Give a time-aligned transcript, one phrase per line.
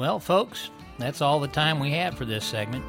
[0.00, 2.82] Well, folks, that's all the time we have for this segment.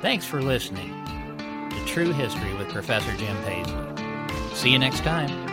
[0.00, 0.88] Thanks for listening
[1.36, 4.54] to True History with Professor Jim Paisley.
[4.54, 5.49] See you next time.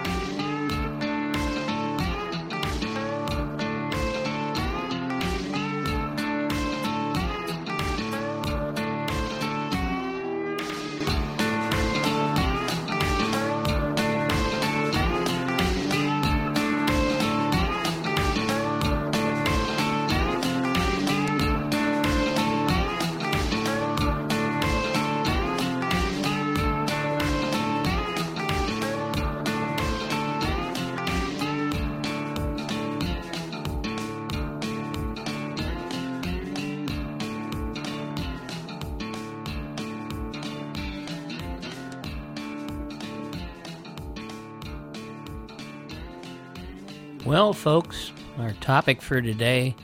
[47.28, 49.76] Well, folks, our topic for today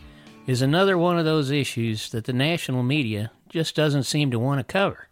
[0.47, 4.59] is another one of those issues that the national media just doesn't seem to want
[4.59, 5.09] to cover.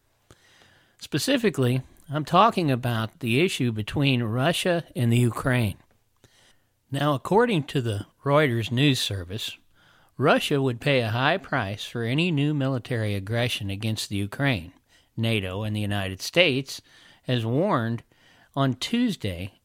[0.97, 5.75] Specifically, I'm talking about the issue between Russia and the Ukraine.
[6.89, 9.58] Now, according to the Reuters news service,
[10.17, 14.72] Russia would pay a high price for any new military aggression against the Ukraine.
[15.17, 16.81] NATO and the United States
[17.23, 18.03] has warned
[18.56, 19.59] on Tuesday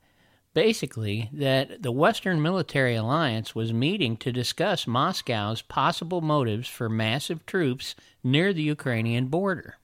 [0.56, 7.44] basically that the Western military alliance was meeting to discuss Moscow's possible motives for massive
[7.44, 9.76] troops near the Ukrainian border.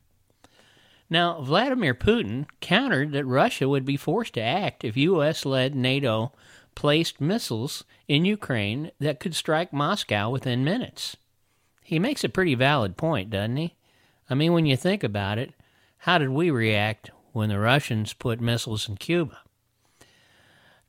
[1.11, 5.45] Now, Vladimir Putin countered that Russia would be forced to act if U.S.
[5.45, 6.33] led NATO
[6.75, 11.19] placed missiles in Ukraine that could strike Moscow within minutes.
[11.83, 13.75] He makes a pretty valid point, doesn't he?
[14.31, 15.53] I mean, when you think about it,
[15.99, 19.39] how did we react when the Russians put missiles in Cuba?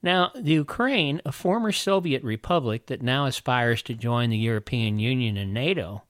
[0.04, 5.38] Now, the Ukraine, a former Soviet republic that now aspires to join the European Union
[5.38, 6.04] and NATO,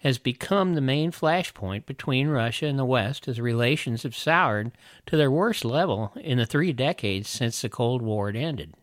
[0.00, 4.70] has become the main flashpoint between Russia and the West as relations have soured
[5.06, 8.74] to their worst level in the three decades since the Cold War had ended.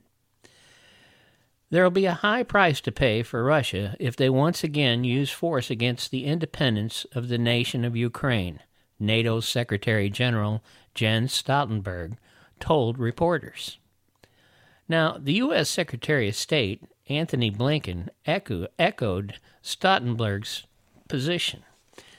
[1.70, 5.30] There will be a high price to pay for Russia if they once again use
[5.30, 8.62] force against the independence of the nation of Ukraine,
[9.00, 10.64] NATO's Secretary General
[10.96, 12.18] Jens Stoltenberg
[12.60, 13.78] told reporters.
[14.88, 15.70] Now, the U.S.
[15.70, 20.64] Secretary of State, Anthony Blinken, echo, echoed Stoltenberg's
[21.08, 21.64] position,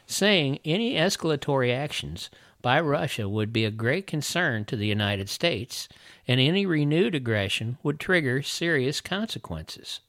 [0.06, 2.28] saying any escalatory actions
[2.62, 5.88] by Russia would be a great concern to the United States,
[6.26, 10.00] and any renewed aggression would trigger serious consequences.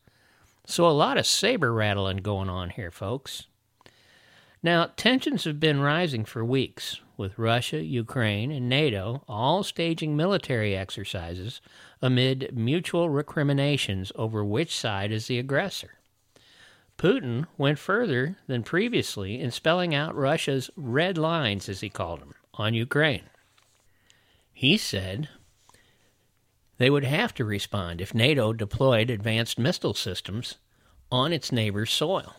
[0.66, 3.45] So, a lot of saber rattling going on here, folks.
[4.63, 10.76] Now, tensions have been rising for weeks, with Russia, Ukraine, and NATO all staging military
[10.76, 11.62] exercises
[12.02, 15.96] amid mutual recriminations over which side is the aggressor.
[16.98, 22.34] Putin went further than previously in spelling out Russia's red lines, as he called them,
[22.56, 23.30] on Ukraine.
[24.52, 25.30] He said
[26.78, 30.58] they would have to respond if NATO deployed advanced missile systems
[31.12, 32.36] on its neighbor's soil.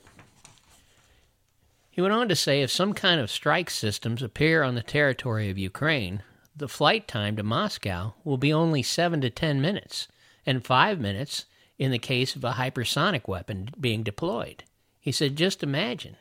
[1.98, 5.50] He went on to say if some kind of strike systems appear on the territory
[5.50, 6.22] of Ukraine,
[6.54, 10.06] the flight time to Moscow will be only 7 to 10 minutes,
[10.46, 14.62] and 5 minutes in the case of a hypersonic weapon being deployed.
[15.00, 16.14] He said, just imagine.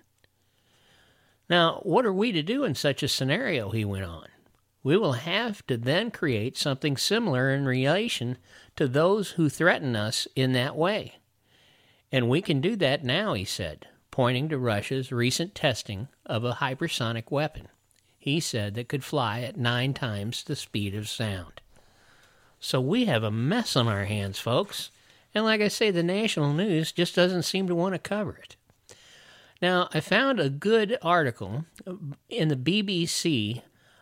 [1.48, 3.70] Now, what are we to do in such a scenario?
[3.70, 4.30] He went on.
[4.82, 8.40] We will have to then create something similar in relation
[8.78, 11.20] to those who threaten us in that way.
[12.12, 13.86] And we can do that now, he said
[14.18, 17.68] pointing to Russia's recent testing of a hypersonic weapon
[18.18, 21.62] he said that could fly at nine times the speed of sound.
[22.60, 24.90] So we have a mess on our hands, folks.
[25.36, 28.56] And like I say, the national news just doesn't seem to want to cover it.
[29.62, 31.66] Now, I found a good article
[32.28, 33.62] in the BBC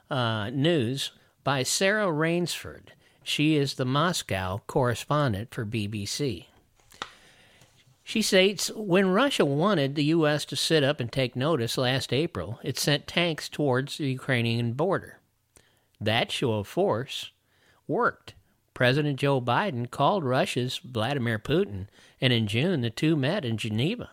[0.10, 1.12] uh, News
[1.44, 2.94] by Sarah Rainsford.
[3.22, 6.46] She is the Moscow correspondent for BBC.
[8.08, 10.46] She states when Russia wanted the U.S.
[10.46, 15.18] to sit up and take notice last April, it sent tanks towards the Ukrainian border.
[16.00, 17.32] That show of force
[17.88, 18.36] worked.
[18.76, 21.88] President Joe Biden called Russia's Vladimir Putin,
[22.22, 24.12] and in June the two met in Geneva.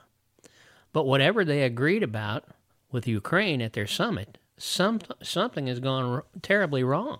[0.94, 2.44] But whatever they agreed about
[2.90, 7.18] with Ukraine at their summit, some, something has gone terribly wrong.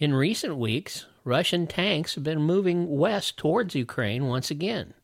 [0.00, 4.94] In recent weeks, Russian tanks have been moving west towards Ukraine once again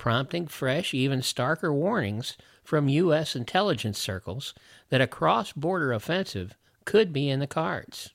[0.00, 3.36] prompting fresh, even starker warnings from U.S.
[3.36, 4.54] intelligence circles
[4.88, 6.56] that a cross border offensive
[6.86, 8.08] could be in the cards.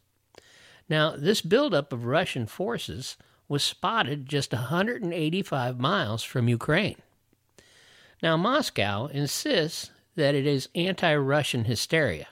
[0.90, 3.18] Now, this buildup of Russian forces
[3.48, 6.96] was spotted just 185 miles from Ukraine.
[8.24, 12.30] Now, Moscow insists that it is anti Russian hysteria,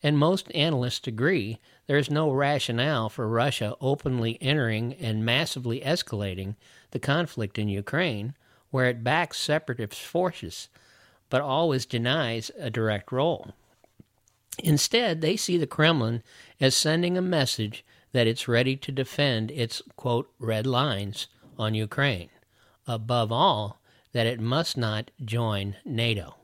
[0.00, 1.58] and most analysts agree
[1.88, 6.54] there is no rationale for Russia openly entering and massively escalating
[6.92, 8.36] the conflict in Ukraine,
[8.72, 10.68] where it backs separatist forces
[11.32, 13.54] but always denies a direct role.
[14.58, 16.22] Instead, they see the Kremlin
[16.60, 22.28] as sending a message that it's ready to defend its, quote, red lines on Ukraine.
[22.86, 23.80] Above all,
[24.12, 26.36] that it must not join NATO.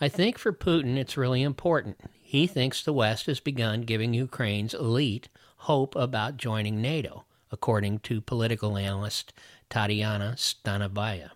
[0.00, 2.00] I think for Putin it's really important.
[2.20, 8.20] He thinks the West has begun giving Ukraine's elite hope about joining NATO, according to
[8.20, 9.32] political analyst
[9.74, 11.30] Tatiana Stanovaya,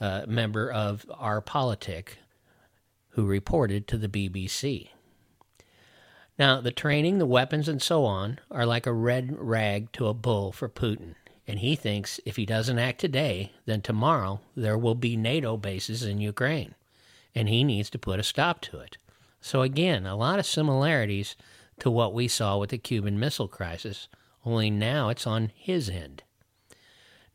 [0.00, 2.16] a member of R-Politik,
[3.10, 4.88] who reported to the BBC.
[6.38, 10.14] Now, the training, the weapons, and so on are like a red rag to a
[10.14, 11.14] bull for Putin
[11.46, 16.02] and he thinks if he doesn't act today, then tomorrow there will be NATO bases
[16.02, 16.74] in Ukraine,
[17.34, 18.98] and he needs to put a stop to it.
[19.40, 21.36] So, again, a lot of similarities
[21.78, 24.08] to what we saw with the Cuban Missile Crisis,
[24.44, 26.22] only now it's on his end.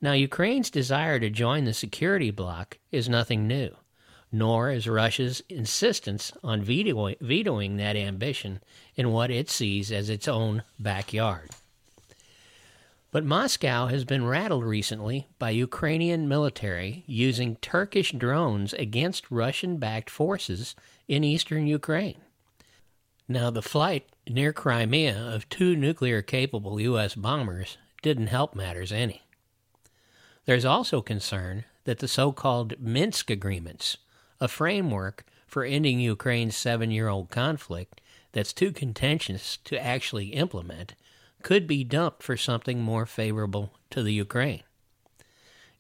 [0.02, 3.76] Now, Ukraine's desire to join the security bloc is nothing new,
[4.32, 8.62] nor is Russia's insistence on veto- vetoing that ambition
[8.96, 11.52] in what it sees as its own backyard.
[13.12, 20.10] But Moscow has been rattled recently by Ukrainian military using Turkish drones against Russian backed
[20.10, 20.76] forces
[21.08, 22.22] in eastern Ukraine.
[23.28, 27.14] Now, the flight near Crimea of two nuclear capable U.S.
[27.14, 29.22] bombers didn't help matters any.
[30.46, 33.98] There's also concern that the so called Minsk agreements,
[34.40, 38.02] a framework for ending Ukraine's seven year old conflict
[38.32, 40.96] that's too contentious to actually implement,
[41.44, 44.64] could be dumped for something more favorable to the Ukraine.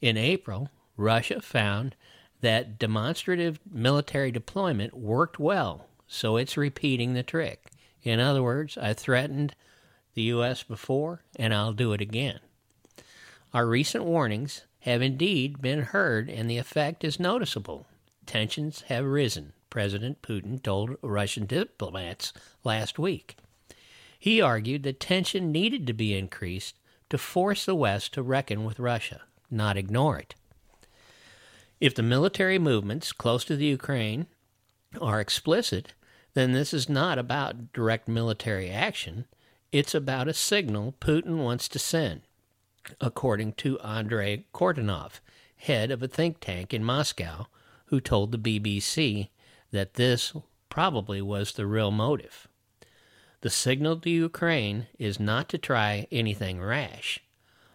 [0.01, 1.95] In April, Russia found
[2.41, 7.69] that demonstrative military deployment worked well, so it's repeating the trick.
[8.03, 9.55] In other words, I threatened
[10.15, 10.63] the U.S.
[10.63, 12.39] before, and I'll do it again.
[13.53, 17.85] Our recent warnings have indeed been heard, and the effect is noticeable.
[18.25, 22.31] Tensions have risen, President Putin told Russian diplomats
[22.63, 23.35] last week.
[24.17, 26.77] He argued that tension needed to be increased
[27.09, 30.35] to force the West to reckon with Russia, not ignore it.
[31.81, 34.27] If the military movements close to the Ukraine
[35.01, 35.93] are explicit,
[36.35, 39.25] then this is not about direct military action.
[39.73, 42.21] It's about a signal Putin wants to send,
[42.99, 45.19] according to Andrei Kortunov,
[45.55, 47.47] head of a think tank in Moscow,
[47.85, 49.29] who told the BBC
[49.71, 50.33] that this
[50.69, 52.47] probably was the real motive.
[53.41, 57.19] The signal to Ukraine is not to try anything rash.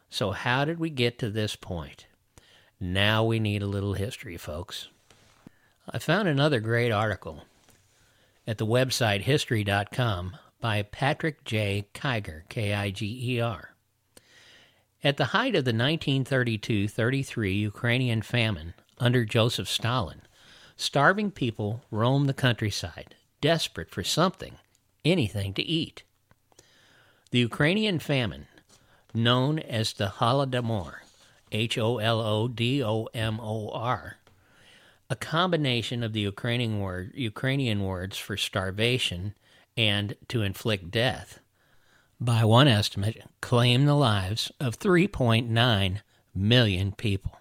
[0.09, 2.07] So, how did we get to this point?
[2.79, 4.89] Now we need a little history, folks.
[5.89, 7.45] I found another great article
[8.47, 11.89] at the website history.com by Patrick J.
[11.95, 13.76] Kiger, K I G E R.
[15.07, 20.23] At the height of the 1932 33 Ukrainian famine under Joseph Stalin,
[20.77, 24.59] starving people roamed the countryside, desperate for something
[25.05, 26.03] anything to eat.
[27.31, 28.49] The Ukrainian famine,
[29.15, 30.95] known as the Holodomor,
[31.53, 34.17] H O L O D O M O R,
[35.09, 39.37] a combination of the Ukrainian word Ukrainian words for starvation
[39.77, 41.39] and to inflict death,
[42.21, 46.01] by one estimate, claimed the lives of 3.9
[46.35, 47.39] million people.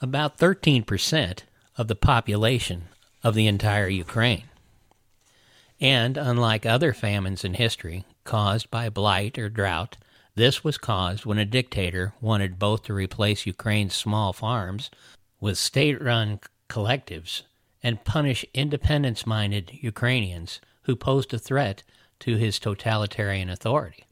[0.00, 1.40] About 13%
[1.78, 2.84] of the population
[3.22, 4.44] of the entire Ukraine.
[5.80, 9.96] And unlike other famines in history caused by blight or drought,
[10.34, 14.90] this was caused when a dictator wanted both to replace Ukraine's small farms
[15.40, 17.42] with state run collectives
[17.82, 21.82] and punish independence minded Ukrainians who posed a threat
[22.20, 24.04] to his totalitarian authority.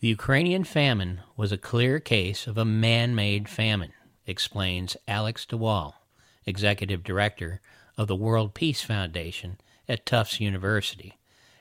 [0.00, 3.92] The Ukrainian famine was a clear case of a man made famine,
[4.26, 5.94] explains Alex de Waal,
[6.46, 7.60] executive director
[7.98, 11.18] of the World Peace Foundation at Tufts University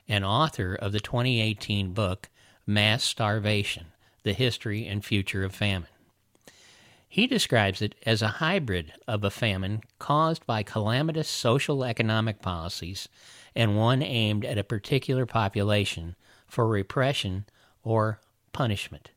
[0.07, 2.29] and author of the 2018 book
[2.65, 3.87] Mass Starvation
[4.23, 5.89] The History and Future of Famine.
[7.07, 13.09] He describes it as a hybrid of a famine caused by calamitous social economic policies
[13.59, 16.15] and one aimed at a particular population
[16.47, 17.43] for repression
[17.83, 18.21] or
[18.53, 19.11] punishment.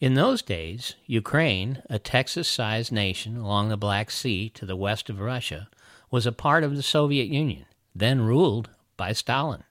[0.00, 5.08] In those days, Ukraine, a Texas sized nation along the Black Sea to the west
[5.08, 5.68] of Russia,
[6.10, 9.62] was a part of the Soviet Union then ruled by Stalin.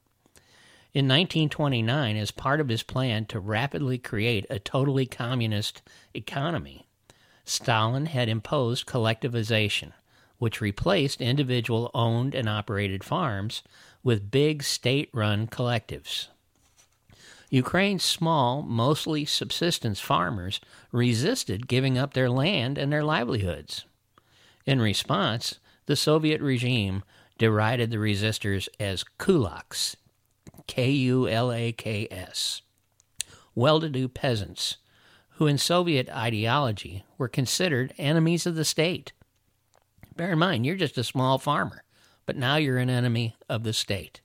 [0.93, 5.81] In 1929, as part of his plan to rapidly create a totally communist
[6.13, 6.87] economy,
[7.43, 9.91] Stalin had imposed collectivization,
[10.43, 13.63] which replaced individual owned and operated farms
[14.03, 16.27] with big state run collectives.
[17.49, 20.59] Ukraine's small, mostly subsistence farmers
[20.91, 23.85] resisted giving up their land and their livelihoods.
[24.65, 27.03] In response, the Soviet regime
[27.37, 29.95] derided the resistors as kulaks,
[30.67, 32.63] K U L A K S,
[33.55, 34.75] well to do peasants
[35.37, 39.13] who, in Soviet ideology, were considered enemies of the state.
[40.15, 41.83] Bear in mind, you're just a small farmer,
[42.25, 44.21] but now you're an enemy of the state.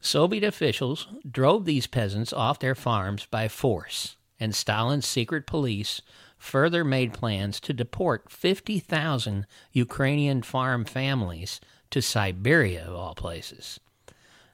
[0.00, 6.02] Soviet officials drove these peasants off their farms by force, and Stalin's secret police
[6.36, 13.80] further made plans to deport 50,000 Ukrainian farm families to Siberia, of all places.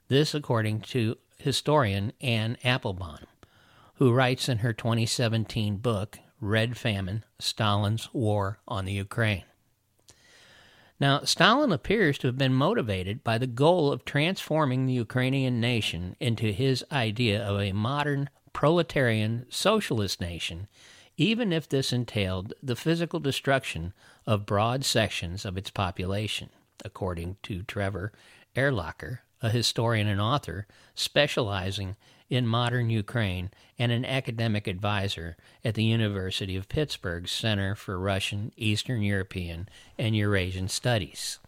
[0.09, 3.27] This, according to historian Anne Applebaum,
[3.95, 9.45] who writes in her 2017 book, Red Famine Stalin's War on the Ukraine.
[11.01, 16.15] Now, Stalin appears to have been motivated by the goal of transforming the Ukrainian nation
[16.21, 20.69] into his idea of a modern proletarian socialist nation,
[21.17, 23.95] even if this entailed the physical destruction
[24.27, 26.51] of broad sections of its population,
[26.85, 28.13] according to Trevor
[28.55, 31.97] Erlacher, a historian and author specializing
[32.31, 38.53] in modern Ukraine and an academic advisor at the University of Pittsburgh's Center for Russian,
[38.57, 39.69] Eastern European,
[39.99, 41.41] and Eurasian Studies.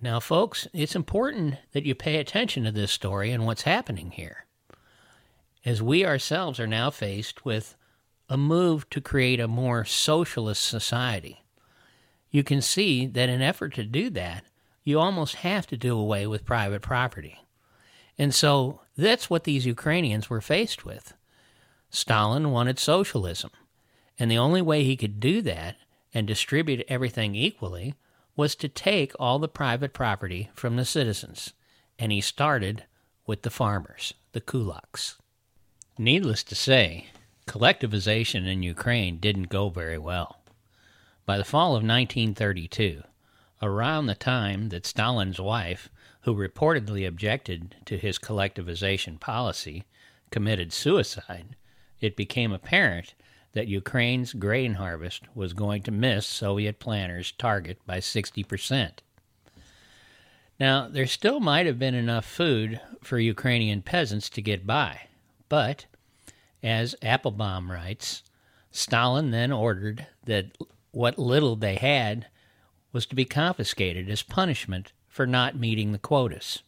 [0.00, 4.46] Now, folks, it's important that you pay attention to this story and what's happening here,
[5.64, 7.74] as we ourselves are now faced with
[8.28, 11.42] a move to create a more socialist society.
[12.30, 14.44] You can see that in effort to do that,
[14.84, 17.40] you almost have to do away with private property.
[18.20, 21.14] And so that's what these Ukrainians were faced with.
[21.88, 23.50] Stalin wanted socialism,
[24.18, 25.76] and the only way he could do that
[26.12, 27.94] and distribute everything equally
[28.36, 31.54] was to take all the private property from the citizens,
[31.98, 32.84] and he started
[33.24, 35.16] with the farmers, the kulaks.
[35.96, 37.06] Needless to say,
[37.46, 40.42] collectivization in Ukraine didn't go very well.
[41.24, 43.02] By the fall of 1932,
[43.62, 45.88] around the time that Stalin's wife
[46.22, 49.84] who reportedly objected to his collectivization policy,
[50.30, 51.56] committed suicide,
[52.00, 53.14] it became apparent
[53.52, 58.98] that Ukraine's grain harvest was going to miss Soviet planners' target by 60%.
[60.58, 65.08] Now, there still might have been enough food for Ukrainian peasants to get by,
[65.48, 65.86] but,
[66.62, 68.22] as Applebaum writes,
[68.70, 70.56] Stalin then ordered that
[70.92, 72.26] what little they had
[72.92, 76.62] was to be confiscated as punishment for not meeting the quotas.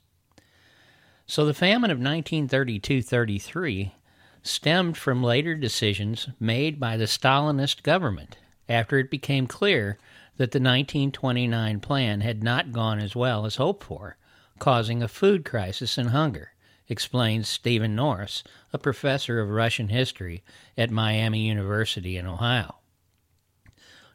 [1.27, 3.95] So the famine of 1932 33
[4.43, 8.37] stemmed from later decisions made by the Stalinist government
[8.69, 9.99] after it became clear
[10.37, 14.17] that the 1929 plan had not gone as well as hoped for,
[14.59, 16.53] causing a food crisis and hunger,
[16.89, 20.43] explains Stephen Norris, a professor of Russian history
[20.77, 22.77] at Miami University in Ohio.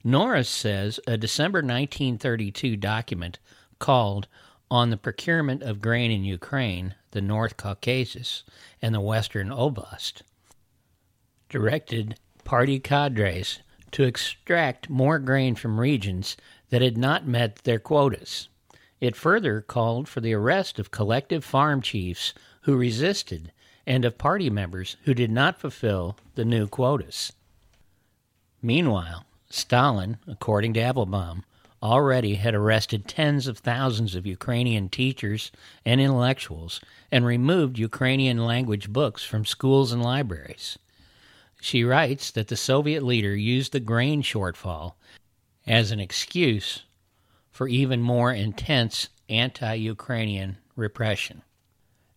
[0.03, 3.39] Norris says a December 1932 document
[3.79, 4.27] called
[4.69, 8.43] On the Procurement of Grain in Ukraine, the North Caucasus,
[8.81, 10.21] and the Western Oblast,
[11.49, 13.59] directed party cadres
[13.91, 16.37] to extract more grain from regions
[16.69, 18.49] that had not met their quotas.
[18.99, 23.51] It further called for the arrest of collective farm chiefs who resisted
[23.85, 27.31] and of party members who did not fulfill the new quotas.
[28.61, 31.45] Meanwhile, Stalin, according to Applebaum,
[31.81, 35.51] already had arrested tens of thousands of Ukrainian teachers
[35.85, 36.81] and intellectuals
[37.11, 40.79] and removed Ukrainian language books from schools and libraries.
[41.61, 44.93] She writes that the Soviet leader used the grain shortfall
[45.65, 46.83] as an excuse
[47.51, 51.41] for even more intense anti Ukrainian repression.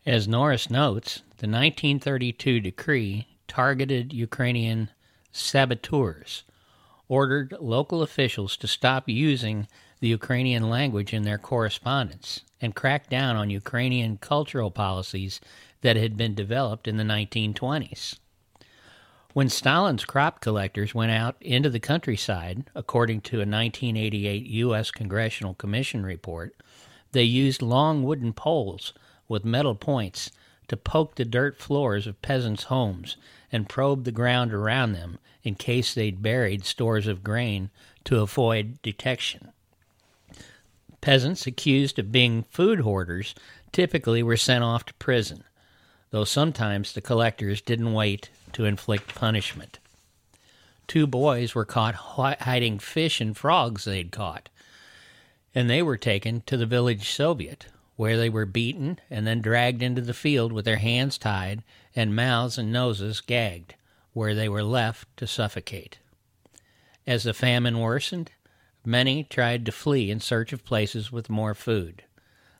[0.07, 4.90] As Norris notes, the 1932 decree targeted Ukrainian
[5.33, 6.45] saboteurs
[7.11, 9.67] ordered local officials to stop using
[9.99, 15.40] the Ukrainian language in their correspondence and crack down on Ukrainian cultural policies
[15.83, 18.17] that had been developed in the 1920s.
[19.33, 24.93] When Stalin's crop collectors went out into the countryside, according to a 1988 U.S.
[24.93, 26.55] Congressional Commission report,
[27.11, 28.93] they used long wooden poles
[29.29, 30.31] with metal points
[30.69, 33.17] to poke the dirt floors of peasants' homes
[33.52, 37.71] and probed the ground around them in case they'd buried stores of grain
[38.04, 39.52] to avoid detection.
[41.00, 43.35] Peasants accused of being food hoarders
[43.73, 45.45] typically were sent off to prison,
[46.11, 49.78] though sometimes the collectors didn't wait to inflict punishment.
[50.87, 54.49] two boys were caught hiding fish and frogs they'd caught,
[55.54, 57.66] and they were taken to the village Soviet,
[58.00, 61.62] where they were beaten and then dragged into the field with their hands tied
[61.95, 63.75] and mouths and noses gagged,
[64.14, 65.99] where they were left to suffocate.
[67.07, 68.33] As the famine worsened,
[68.87, 72.02] many tried to flee in search of places with more food.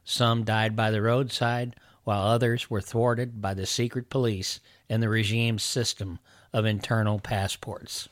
[0.05, 5.09] Some died by the roadside, while others were thwarted by the secret police and the
[5.09, 6.19] regime's system
[6.53, 8.11] of internal passports.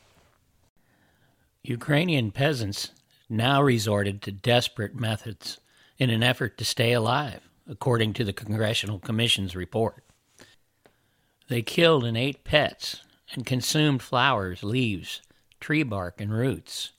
[1.62, 2.88] Ukrainian peasants
[3.28, 5.60] now resorted to desperate methods
[5.98, 10.04] in an effort to stay alive, according to the Congressional Commission's report.
[11.48, 13.02] They killed and ate pets
[13.34, 15.22] and consumed flowers, leaves,
[15.60, 16.92] tree bark, and roots.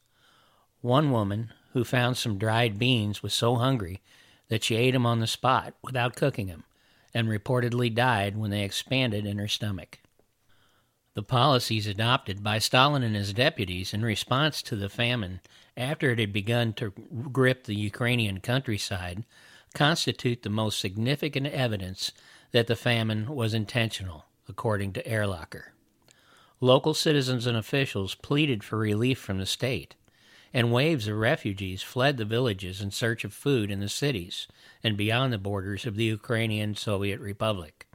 [0.81, 4.01] One woman who found some dried beans was so hungry
[4.49, 6.63] that she ate them on the spot without cooking them
[7.13, 9.99] and reportedly died when they expanded in her stomach.
[11.19, 15.41] The policies adopted by Stalin and his deputies in response to the famine
[15.75, 16.91] after it had begun to
[17.33, 19.25] grip the Ukrainian countryside
[19.73, 22.13] constitute the most significant evidence
[22.51, 25.73] that the famine was intentional, according to Erlacher.
[26.61, 29.95] Local citizens and officials pleaded for relief from the state,
[30.53, 34.47] and waves of refugees fled the villages in search of food in the cities
[34.85, 37.88] and beyond the borders of the Ukrainian Soviet Republic.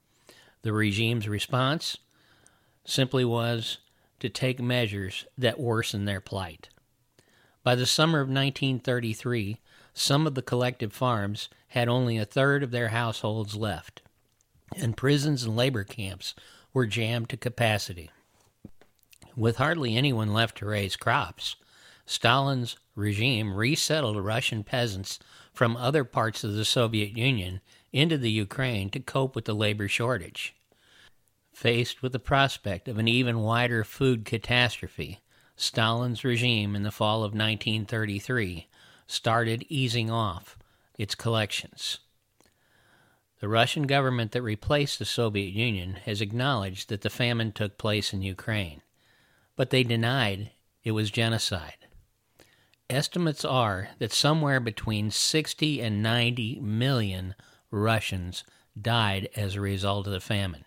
[0.60, 1.96] The regime's response
[2.84, 3.78] simply was
[4.20, 6.68] to take measures that worsen their plight.
[7.62, 9.58] By the summer of 1933,
[9.94, 14.02] some of the collective farms had only a third of their households left,
[14.76, 16.34] and prisons and labor camps
[16.72, 18.10] were jammed to capacity.
[19.36, 21.56] With hardly anyone left to raise crops,
[22.06, 25.18] Stalin's regime resettled Russian peasants
[25.52, 27.60] from other parts of the Soviet Union
[27.92, 30.54] into the Ukraine to cope with the labor shortage.
[31.54, 35.20] Faced with the prospect of an even wider food catastrophe,
[35.54, 38.66] Stalin's regime in the fall of 1933
[39.06, 40.58] started easing off
[40.98, 42.00] its collections.
[43.38, 48.12] The Russian government that replaced the Soviet Union has acknowledged that the famine took place
[48.12, 48.82] in Ukraine,
[49.54, 50.50] but they denied
[50.82, 51.86] it was genocide.
[52.90, 57.36] Estimates are that somewhere between 60 and 90 million
[57.70, 58.42] Russians
[58.80, 60.64] died as a result of the famine.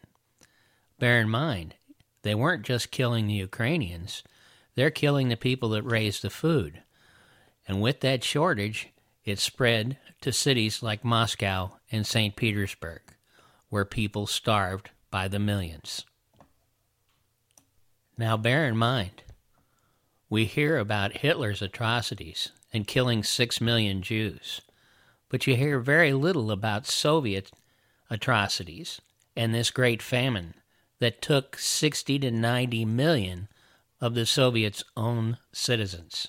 [0.99, 1.75] Bear in mind,
[2.23, 4.23] they weren't just killing the Ukrainians,
[4.75, 6.81] they're killing the people that raise the food.
[7.67, 8.89] And with that shortage,
[9.23, 12.35] it spread to cities like Moscow and St.
[12.35, 13.01] Petersburg,
[13.69, 16.05] where people starved by the millions.
[18.17, 19.21] Now, bear in mind,
[20.29, 24.61] we hear about Hitler's atrocities and killing six million Jews,
[25.29, 27.51] but you hear very little about Soviet
[28.09, 28.99] atrocities
[29.35, 30.55] and this great famine
[30.99, 33.47] that took 60 to 90 million
[33.99, 36.27] of the Soviets' own citizens.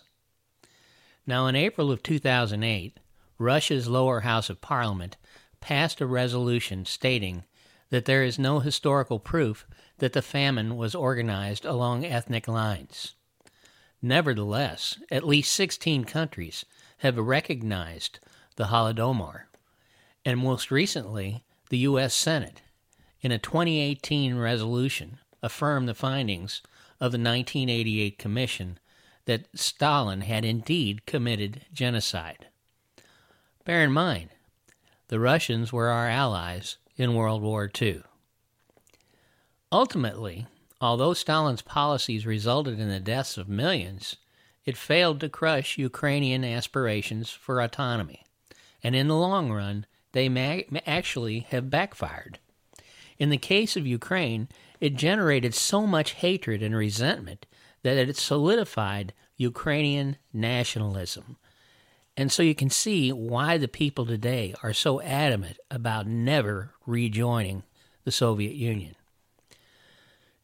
[1.27, 2.99] Now, in April of 2008,
[3.39, 5.17] Russia's lower house of parliament
[5.61, 7.45] passed a resolution stating
[7.91, 9.67] that there is no historical proof
[9.99, 13.15] that the famine was organized along ethnic lines.
[14.01, 16.65] Nevertheless, at least 16 countries
[16.99, 18.21] have recognized
[18.57, 19.43] the Holodomor,
[20.25, 22.15] and most recently, the U.S.
[22.15, 22.63] Senate,
[23.21, 26.63] in a 2018 resolution, affirmed the findings
[27.01, 28.79] of the 1988 Commission
[29.27, 32.47] that Stalin had indeed committed genocide.
[33.65, 34.31] Bear in mind,
[35.09, 38.03] the Russians were our allies in World War II.
[39.71, 40.47] Ultimately,
[40.81, 44.17] although Stalin's policies resulted in the deaths of millions,
[44.65, 48.25] it failed to crush Ukrainian aspirations for autonomy,
[48.83, 52.39] and in the long run, they may actually have backfired.
[53.19, 54.49] In the case of Ukraine,
[54.81, 57.47] it generated so much hatred and resentment
[57.83, 61.37] that it solidified Ukrainian nationalism.
[62.17, 67.63] And so you can see why the people today are so adamant about never rejoining
[68.05, 68.95] the Soviet Union.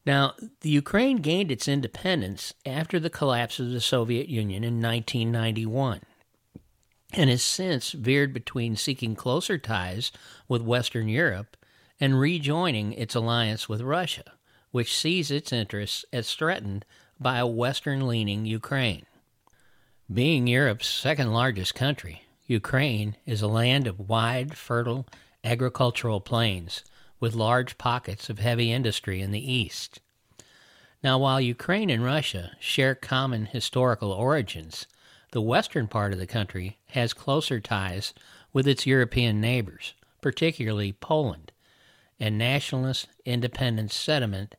[0.05, 6.01] Now, the Ukraine gained its independence after the collapse of the Soviet Union in 1991
[7.11, 10.11] and has since veered between seeking closer ties
[10.47, 11.57] with Western Europe
[11.99, 14.33] and rejoining its alliance with Russia,
[14.71, 16.85] which sees its interests as threatened
[17.19, 19.05] by a Western leaning Ukraine.
[20.11, 25.07] Being Europe's second largest country, Ukraine is a land of wide, fertile
[25.43, 26.83] agricultural plains
[27.19, 30.01] with large pockets of heavy industry in the east.
[31.03, 34.87] Now, while Ukraine and Russia share common historical origins,
[35.31, 38.13] the western part of the country has closer ties
[38.53, 41.51] with its European neighbors, particularly Poland,
[42.19, 44.55] and nationalist independence sentiment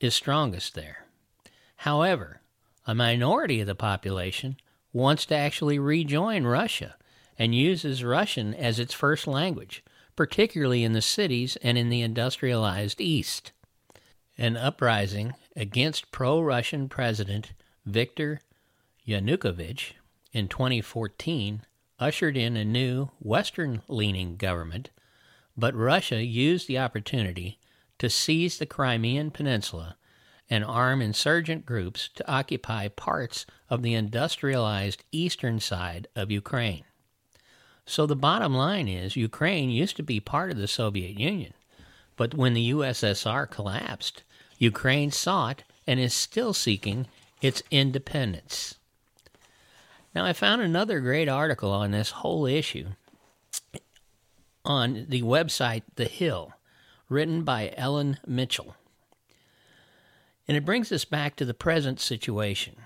[0.00, 1.06] is strongest there.
[1.76, 2.40] However,
[2.88, 4.56] A minority of the population
[4.92, 6.94] wants to actually rejoin Russia
[7.38, 13.00] and uses Russian as its first language, particularly in the cities and in the industrialized
[13.00, 13.50] East.
[14.38, 17.52] An uprising against pro Russian President
[17.84, 18.40] Viktor
[19.06, 19.92] Yanukovych
[20.32, 21.62] in 2014
[21.98, 24.90] ushered in a new Western leaning government,
[25.56, 27.58] but Russia used the opportunity
[27.98, 29.96] to seize the Crimean Peninsula
[30.48, 36.84] and arm insurgent groups to occupy parts of the industrialized eastern side of Ukraine.
[37.84, 41.54] So the bottom line is Ukraine used to be part of the Soviet Union,
[42.16, 44.22] but when the USSR collapsed,
[44.58, 47.06] Ukraine sought and is still seeking
[47.40, 48.76] its independence.
[50.14, 52.88] Now, I found another great article on this whole issue
[54.66, 56.52] on the website The Hill,
[57.08, 58.74] written by Ellen Mitchell.
[60.48, 62.76] And it brings us back to the present situation.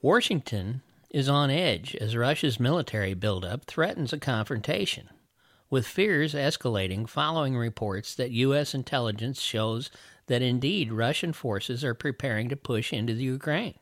[0.00, 5.08] Washington is on edge as Russia's military buildup threatens a confrontation,
[5.70, 8.74] with fears escalating following reports that U.S.
[8.74, 9.90] intelligence shows
[10.26, 13.78] that indeed Russian forces are preparing to push into the Ukraine.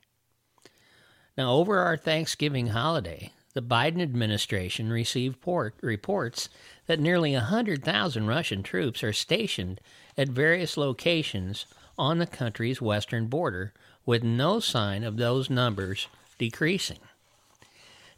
[1.36, 6.48] Now, over our Thanksgiving holiday, the Biden administration received port- reports
[6.86, 9.80] that nearly 100,000 Russian troops are stationed
[10.16, 11.66] at various locations
[11.98, 13.72] on the country's western border,
[14.04, 16.98] with no sign of those numbers decreasing.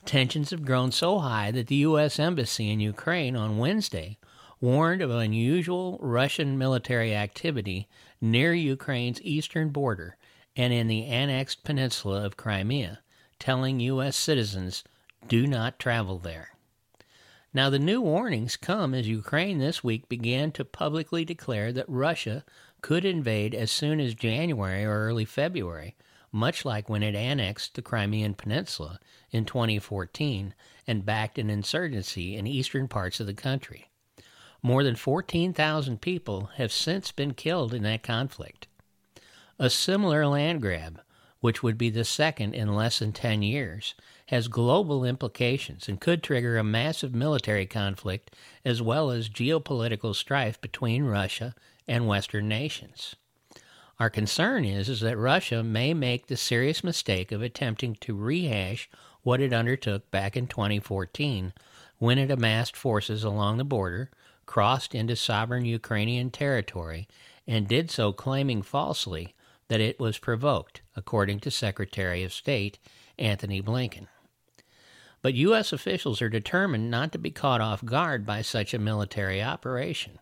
[0.04, 2.18] Tensions have grown so high that the U.S.
[2.18, 4.18] Embassy in Ukraine on Wednesday
[4.60, 7.88] warned of unusual Russian military activity
[8.20, 10.16] near Ukraine's eastern border
[10.56, 13.00] and in the annexed peninsula of Crimea
[13.38, 14.16] telling U.S.
[14.16, 14.84] citizens
[15.28, 16.50] do not travel there.
[17.52, 22.44] Now, the new warnings come as Ukraine this week began to publicly declare that Russia
[22.80, 25.94] could invade as soon as January or early February,
[26.32, 28.98] much like when it annexed the Crimean Peninsula
[29.30, 30.52] in 2014
[30.86, 33.90] and backed an insurgency in eastern parts of the country.
[34.62, 38.66] More than 14,000 people have since been killed in that conflict.
[39.58, 41.00] A similar land grab
[41.44, 43.94] which would be the second in less than 10 years,
[44.28, 48.34] has global implications and could trigger a massive military conflict
[48.64, 51.54] as well as geopolitical strife between Russia
[51.86, 53.16] and Western nations.
[54.00, 58.88] Our concern is, is that Russia may make the serious mistake of attempting to rehash
[59.22, 61.52] what it undertook back in 2014
[61.98, 64.10] when it amassed forces along the border,
[64.46, 67.06] crossed into sovereign Ukrainian territory,
[67.46, 69.34] and did so claiming falsely
[69.68, 72.78] that it was provoked, according to Secretary of State
[73.18, 74.08] Anthony Blinken.
[75.24, 75.72] But U.S.
[75.72, 80.18] officials are determined not to be caught off guard by such a military operation,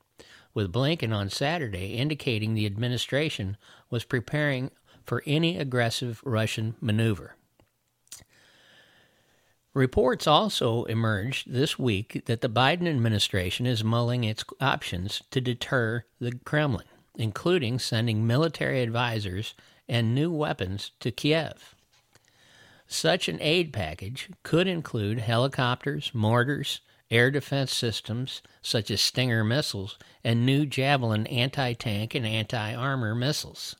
[0.55, 3.57] with Blinken on Saturday indicating the administration
[3.91, 4.71] was preparing
[5.05, 7.35] for any aggressive Russian maneuver.
[9.75, 16.05] Reports also emerged this week that the Biden administration is mulling its options to deter
[16.21, 16.87] the Kremlin
[17.17, 19.55] including sending military advisors
[19.89, 21.75] and new weapons to Kiev.
[22.93, 29.99] Such an aid package could include helicopters, mortars, air defense systems such as Stinger missiles,
[30.23, 33.77] and new Javelin anti tank and anti armor missiles.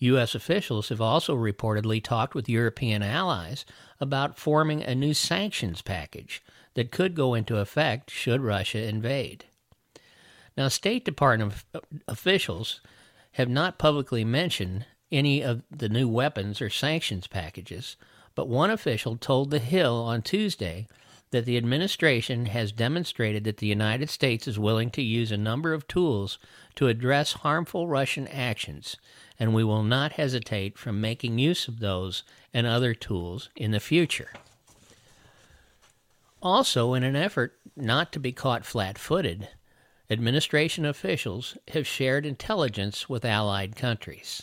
[0.00, 0.34] U.S.
[0.34, 3.64] officials have also reportedly talked with European allies
[4.00, 6.42] about forming a new sanctions package
[6.74, 9.46] that could go into effect should Russia invade.
[10.58, 11.54] Now, State Department
[12.06, 12.82] officials
[13.32, 17.96] have not publicly mentioned any of the new weapons or sanctions packages,
[18.34, 20.86] but one official told The Hill on Tuesday
[21.30, 25.72] that the administration has demonstrated that the United States is willing to use a number
[25.72, 26.38] of tools
[26.74, 28.96] to address harmful Russian actions,
[29.38, 33.80] and we will not hesitate from making use of those and other tools in the
[33.80, 34.30] future.
[36.42, 39.48] Also, in an effort not to be caught flat footed,
[40.10, 44.42] Administration officials have shared intelligence with allied countries.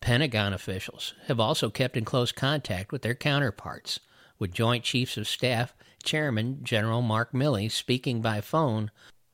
[0.00, 4.00] Pentagon officials have also kept in close contact with their counterparts,
[4.38, 8.90] with Joint Chiefs of Staff Chairman General Mark Milley speaking by phone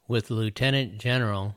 [0.08, 1.56] with Lieutenant General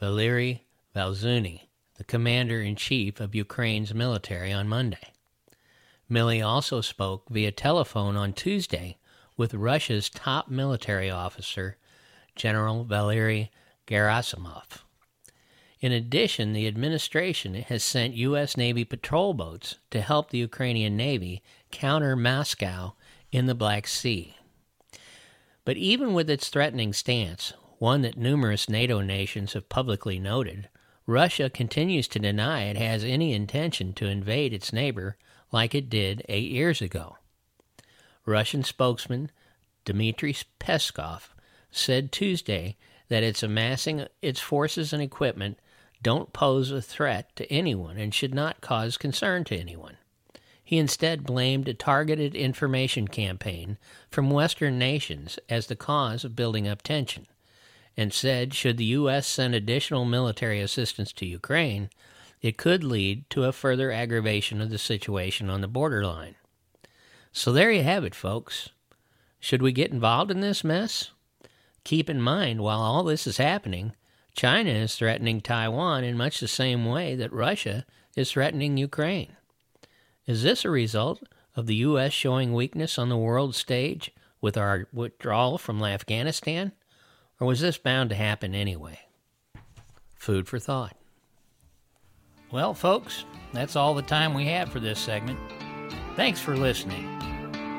[0.00, 0.64] Valery
[0.96, 1.62] Zaluzhnyi,
[1.96, 5.12] the Commander in Chief of Ukraine's military, on Monday.
[6.10, 8.96] Milley also spoke via telephone on Tuesday
[9.36, 11.76] with Russia's top military officer
[12.34, 13.50] General Valery
[13.86, 14.82] Gerasimov.
[15.80, 18.56] In addition, the administration has sent U.S.
[18.56, 22.94] Navy patrol boats to help the Ukrainian Navy counter Moscow
[23.30, 24.36] in the Black Sea.
[25.64, 30.68] But even with its threatening stance, one that numerous NATO nations have publicly noted,
[31.06, 35.16] Russia continues to deny it has any intention to invade its neighbor
[35.52, 37.18] like it did eight years ago.
[38.26, 39.30] Russian spokesman
[39.84, 41.28] Dmitry Peskov
[41.70, 42.76] said Tuesday
[43.08, 45.58] that it's amassing its forces and equipment
[46.02, 49.96] don't pose a threat to anyone and should not cause concern to anyone.
[50.62, 53.78] He instead blamed a targeted information campaign
[54.10, 57.26] from Western nations as the cause of building up tension
[57.98, 59.26] and said should the U.S.
[59.26, 61.90] send additional military assistance to Ukraine,
[62.40, 66.36] it could lead to a further aggravation of the situation on the borderline.
[67.32, 68.68] So there you have it, folks.
[69.40, 71.10] Should we get involved in this mess?
[71.82, 73.94] Keep in mind, while all this is happening,
[74.38, 79.32] China is threatening Taiwan in much the same way that Russia is threatening Ukraine.
[80.26, 81.24] Is this a result
[81.56, 82.12] of the U.S.
[82.12, 86.70] showing weakness on the world stage with our withdrawal from Afghanistan?
[87.40, 89.00] Or was this bound to happen anyway?
[90.14, 90.96] Food for thought.
[92.52, 95.40] Well, folks, that's all the time we have for this segment.
[96.14, 97.18] Thanks for listening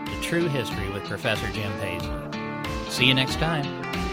[0.07, 2.91] to True History with Professor Jim Paisley.
[2.91, 4.08] See you next time.